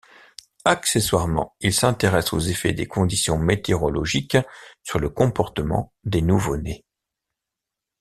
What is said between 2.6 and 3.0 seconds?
des